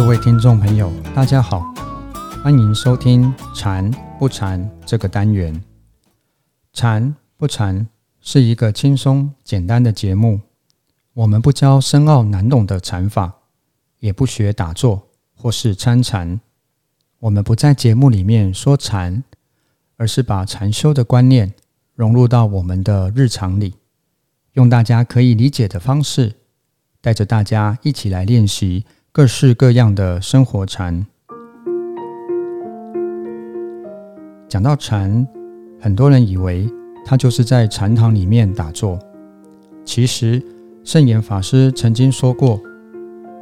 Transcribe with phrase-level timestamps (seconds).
[0.00, 1.74] 各位听众朋友，大家好，
[2.42, 5.62] 欢迎收听《禅不禅》这个单元。
[6.72, 7.86] 禅不禅
[8.18, 10.40] 是一个轻松简单的节目，
[11.12, 13.30] 我们不教深奥难懂的禅法，
[13.98, 16.40] 也不学打坐或是参禅。
[17.18, 19.22] 我们不在节目里面说禅，
[19.98, 21.52] 而是把禅修的观念
[21.94, 23.74] 融入到我们的日常里，
[24.54, 26.36] 用大家可以理解的方式，
[27.02, 28.86] 带着大家一起来练习。
[29.12, 31.04] 各式各样的生活禅。
[34.48, 35.26] 讲到禅，
[35.80, 36.70] 很多人以为
[37.04, 38.96] 他就是在禅堂里面打坐。
[39.84, 40.40] 其实，
[40.84, 42.60] 圣严法师曾经说过，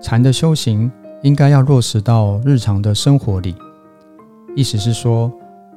[0.00, 0.90] 禅的修行
[1.22, 3.54] 应该要落实到日常的生活里。
[4.56, 5.30] 意思是说，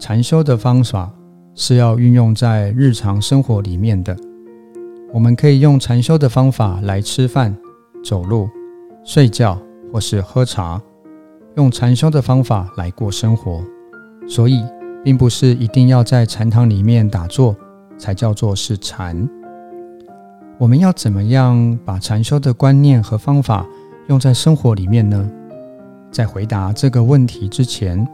[0.00, 1.08] 禅修的方法
[1.54, 4.16] 是要运用在日常生活里面的。
[5.12, 7.56] 我们可以用禅修的方法来吃饭、
[8.02, 8.48] 走路、
[9.04, 9.56] 睡觉。
[9.92, 10.80] 或是喝茶，
[11.56, 13.62] 用禅修的方法来过生活，
[14.28, 14.64] 所以
[15.04, 17.56] 并不是一定要在禅堂里面打坐
[17.96, 19.28] 才叫做是禅。
[20.58, 23.66] 我们要怎么样把禅修的观念和方法
[24.08, 25.30] 用在生活里面呢？
[26.10, 28.06] 在回答这个问题之前，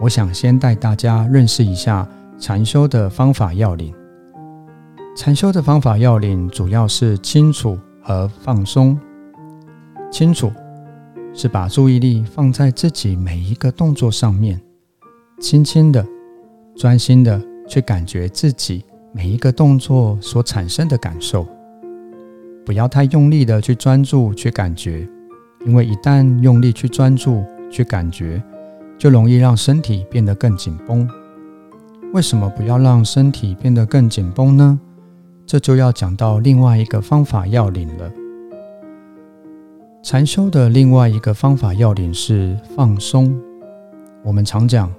[0.00, 2.06] 我想先带大家认识一下
[2.38, 3.94] 禅修的方法要领。
[5.16, 8.98] 禅修的方法要领主要是清楚和放松。
[10.10, 10.50] 清楚。
[11.32, 14.60] 是把注意力放在自己每一个动作上面，
[15.40, 16.04] 轻轻的、
[16.76, 21.46] 专心的去感觉自己每一个动作所产生的感受，
[22.66, 25.08] 不要太用力的去专注去感觉，
[25.64, 28.42] 因为一旦用力去专注去感觉，
[28.98, 31.08] 就容易让身体变得更紧绷。
[32.12, 34.78] 为什么不要让身体变得更紧绷呢？
[35.46, 38.10] 这就要讲到另外一个方法要领了。
[40.02, 43.38] 禅修的另外一个方法要点是放松。
[44.24, 44.90] 我们常讲，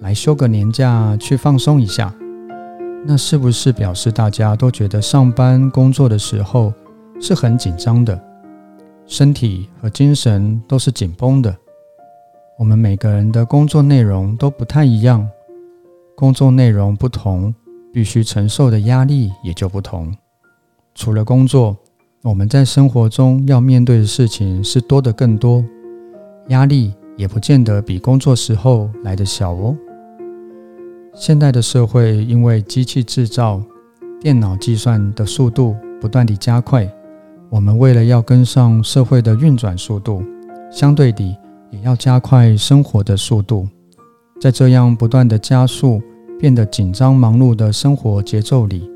[0.00, 2.12] 来休个年假去放松一下，
[3.06, 6.74] 那是不是表示大家都觉得上班工作的时候
[7.20, 8.20] 是很紧张的，
[9.06, 11.56] 身体和精神都是紧绷的？
[12.58, 15.24] 我们每个人的工作内容都不太一样，
[16.16, 17.54] 工作内容不同，
[17.92, 20.12] 必须承受的压力也就不同。
[20.96, 21.76] 除了工作。
[22.24, 25.64] 我们在生活中要面对的事情是多的更多，
[26.50, 29.76] 压力也不见得比工作时候来的小哦。
[31.16, 33.60] 现代的社会因为机器制造、
[34.20, 36.88] 电脑计算的速度不断地加快，
[37.50, 40.22] 我们为了要跟上社会的运转速度，
[40.70, 41.36] 相对地
[41.72, 43.66] 也要加快生活的速度。
[44.40, 46.00] 在这样不断的加速、
[46.38, 48.88] 变得紧张忙碌的生活节奏里。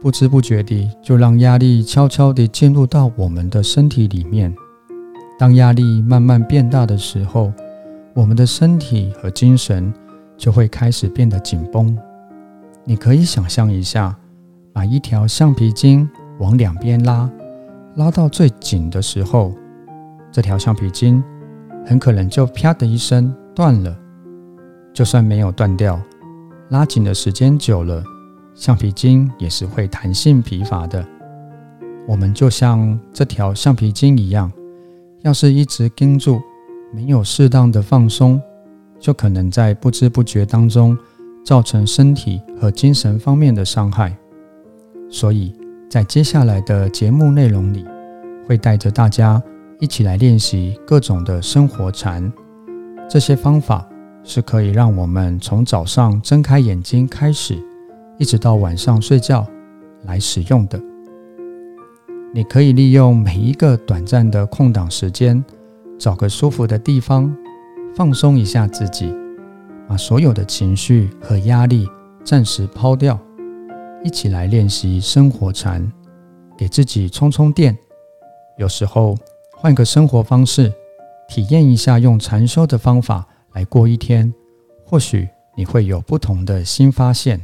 [0.00, 4.54] 不知不觉地，就让压力悄悄地进入到我们的身体里面。
[5.36, 7.52] 当压力慢慢变大的时候，
[8.14, 9.92] 我们的身体和精神
[10.36, 11.96] 就会开始变得紧绷。
[12.84, 14.16] 你可以想象一下，
[14.72, 17.28] 把一条橡皮筋往两边拉，
[17.96, 19.52] 拉到最紧的时候，
[20.30, 21.22] 这条橡皮筋
[21.84, 23.96] 很可能就啪的一声断了。
[24.94, 26.00] 就算没有断掉，
[26.68, 28.02] 拉紧的时间久了。
[28.58, 31.06] 橡皮筋也是会弹性疲乏的，
[32.08, 34.50] 我们就像这条橡皮筋一样，
[35.22, 36.40] 要是一直盯住，
[36.92, 38.42] 没有适当的放松，
[38.98, 40.98] 就可能在不知不觉当中
[41.44, 44.18] 造成身体和精神方面的伤害。
[45.08, 45.54] 所以
[45.88, 47.86] 在接下来的节目内容里，
[48.44, 49.40] 会带着大家
[49.78, 52.32] 一起来练习各种的生活禅，
[53.08, 53.88] 这些方法
[54.24, 57.56] 是可以让我们从早上睁开眼睛开始。
[58.18, 59.46] 一直到晚上睡觉
[60.04, 60.80] 来使用的，
[62.34, 65.42] 你可以利用每一个短暂的空档时间，
[65.98, 67.32] 找个舒服的地方
[67.94, 69.14] 放松一下自己，
[69.88, 71.88] 把所有的情绪和压力
[72.24, 73.16] 暂时抛掉，
[74.02, 75.90] 一起来练习生活禅，
[76.56, 77.76] 给自己充充电。
[78.58, 79.16] 有时候
[79.52, 80.72] 换个生活方式，
[81.28, 84.34] 体验一下用禅修的方法来过一天，
[84.84, 87.40] 或许你会有不同的新发现。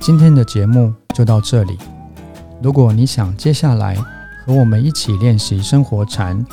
[0.00, 1.78] 今天的节目就到这里。
[2.62, 3.94] 如果你想接下来
[4.44, 6.44] 和我们一起练习生活禅，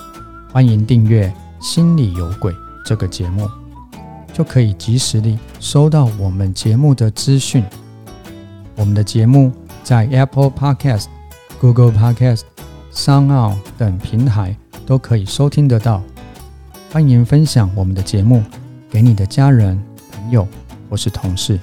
[0.52, 1.28] 欢迎订阅
[1.66, 2.52] 《心里有鬼》
[2.86, 3.50] 这个节目，
[4.32, 7.64] 就可以及时地收到我们节目的资讯。
[8.76, 9.52] 我们的节目
[9.84, 11.06] 在 Apple Podcast、
[11.60, 12.42] Google Podcast、
[12.94, 16.04] SoundOn 等平台都可以收听得到。
[16.90, 18.44] 欢迎分享我们的节目
[18.90, 19.80] 给你的家人、
[20.12, 20.48] 朋友
[20.90, 21.60] 或是同事。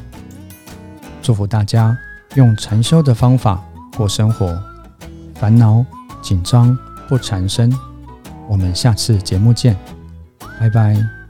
[1.22, 1.96] 祝福大家
[2.34, 3.64] 用禅修的方法
[3.96, 4.56] 过生活。
[5.34, 5.84] 烦恼、
[6.22, 6.76] 紧张
[7.08, 7.72] 不缠身。
[8.48, 9.76] 我们下次节目见，
[10.60, 11.23] 拜拜。